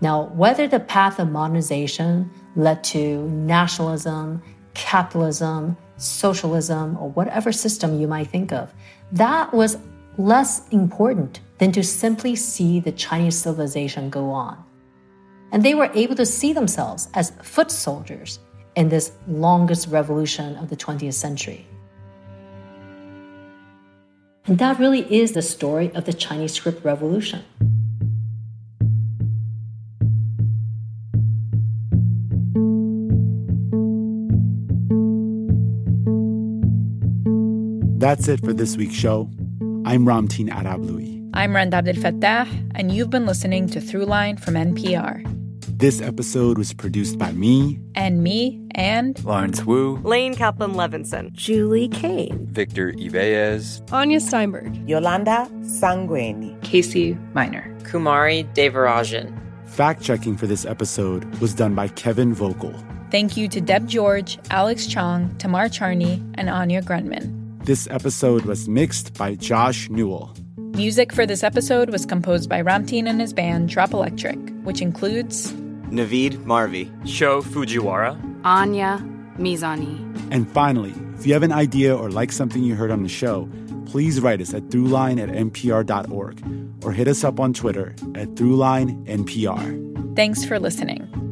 [0.00, 4.42] Now, whether the path of modernization led to nationalism,
[4.74, 8.74] capitalism, socialism, or whatever system you might think of,
[9.12, 9.78] that was
[10.18, 14.62] less important than to simply see the Chinese civilization go on.
[15.52, 18.40] And they were able to see themselves as foot soldiers
[18.76, 21.66] in this longest revolution of the 20th century.
[24.46, 27.44] And that really is the story of the Chinese script revolution.
[37.98, 39.28] That's it for this week's show.
[39.84, 41.28] I'm Ramtin Arablouei.
[41.34, 42.46] I'm Rand Abdel Fattah,
[42.76, 45.26] and you've been listening to Throughline from NPR.
[45.66, 52.46] This episode was produced by me and me and Lawrence Wu, Laine Kaplan-Levenson, Julie Caine,
[52.52, 59.36] Victor Yvellez, Anya Steinberg, Yolanda Sangweni, Casey Miner, Kumari Devarajan.
[59.66, 62.74] Fact checking for this episode was done by Kevin Vogel.
[63.10, 67.37] Thank you to Deb George, Alex Chong, Tamar Charney, and Anya Grundmann.
[67.68, 70.34] This episode was mixed by Josh Newell.
[70.56, 75.52] Music for this episode was composed by Ramtin and his band Drop Electric, which includes
[75.90, 79.04] Navid Marvi, Sho Fujiwara, Anya
[79.36, 79.98] Mizani.
[80.32, 83.46] And finally, if you have an idea or like something you heard on the show,
[83.84, 86.42] please write us at throughline at npr.org
[86.86, 90.16] or hit us up on Twitter at throughlinenpr.
[90.16, 91.27] Thanks for listening.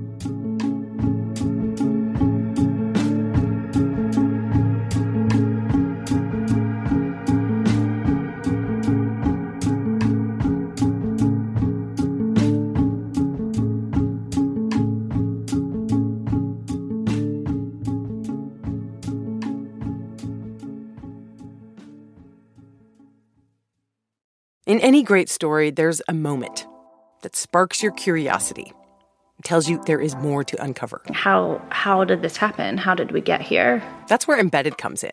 [24.87, 26.64] Any great story, there's a moment
[27.22, 28.72] that sparks your curiosity.
[29.37, 31.03] It tells you there is more to uncover.
[31.12, 32.78] How how did this happen?
[32.78, 33.82] How did we get here?
[34.07, 35.11] That's where Embedded comes in.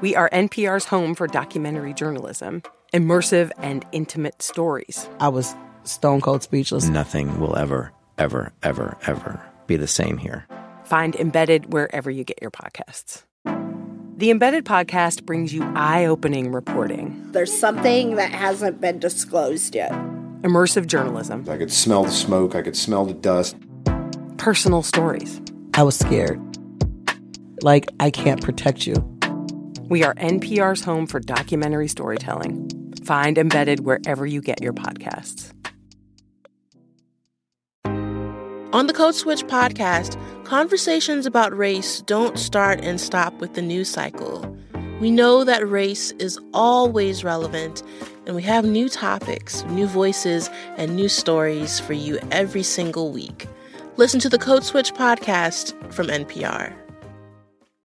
[0.00, 2.62] We are NPR's home for documentary journalism,
[2.94, 5.08] immersive and intimate stories.
[5.18, 6.88] I was stone cold speechless.
[6.88, 10.46] Nothing will ever, ever, ever, ever be the same here.
[10.84, 13.24] Find Embedded wherever you get your podcasts.
[14.20, 19.92] The Embedded podcast brings you eye opening reporting, There's something that hasn't been disclosed yet.
[20.42, 23.56] immersive journalism, I could smell the smoke, I could smell the dust.
[24.36, 25.40] personal stories.
[25.72, 26.38] I was scared.
[27.62, 28.94] Like, I can't protect you.
[29.88, 32.68] We are NPR's home for documentary storytelling.
[33.02, 35.50] Find Embedded wherever you get your podcasts.
[38.72, 43.88] On the Code Switch podcast, conversations about race don't start and stop with the news
[43.88, 44.56] cycle.
[45.00, 47.82] We know that race is always relevant,
[48.26, 53.48] and we have new topics, new voices, and new stories for you every single week.
[53.96, 56.72] Listen to the Code Switch podcast from NPR.